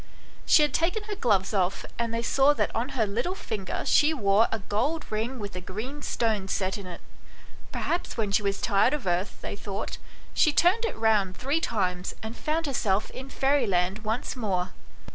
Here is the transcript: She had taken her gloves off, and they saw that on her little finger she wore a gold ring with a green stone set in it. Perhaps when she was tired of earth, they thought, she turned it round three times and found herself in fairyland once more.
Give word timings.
She 0.47 0.63
had 0.63 0.73
taken 0.73 1.03
her 1.03 1.13
gloves 1.15 1.53
off, 1.53 1.85
and 1.99 2.11
they 2.11 2.23
saw 2.23 2.55
that 2.55 2.75
on 2.75 2.89
her 2.97 3.05
little 3.05 3.35
finger 3.35 3.83
she 3.85 4.15
wore 4.15 4.47
a 4.51 4.57
gold 4.57 5.05
ring 5.11 5.37
with 5.37 5.55
a 5.55 5.61
green 5.61 6.01
stone 6.01 6.47
set 6.47 6.75
in 6.79 6.87
it. 6.87 7.01
Perhaps 7.71 8.17
when 8.17 8.31
she 8.31 8.41
was 8.41 8.59
tired 8.59 8.95
of 8.95 9.05
earth, 9.05 9.39
they 9.41 9.55
thought, 9.55 9.99
she 10.33 10.51
turned 10.51 10.85
it 10.85 10.97
round 10.97 11.37
three 11.37 11.61
times 11.61 12.15
and 12.23 12.35
found 12.35 12.65
herself 12.65 13.11
in 13.11 13.29
fairyland 13.29 13.99
once 13.99 14.35
more. 14.35 14.73